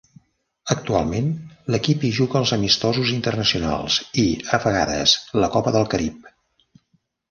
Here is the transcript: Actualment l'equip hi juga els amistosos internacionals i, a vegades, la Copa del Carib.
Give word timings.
Actualment 0.75 1.27
l'equip 1.75 2.07
hi 2.07 2.11
juga 2.21 2.41
els 2.41 2.55
amistosos 2.59 3.13
internacionals 3.19 4.01
i, 4.27 4.27
a 4.59 4.63
vegades, 4.69 5.19
la 5.45 5.55
Copa 5.59 5.79
del 5.81 5.91
Carib. 5.97 6.31